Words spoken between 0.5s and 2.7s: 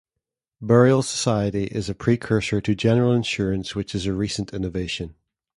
Burial society is a pre-cursor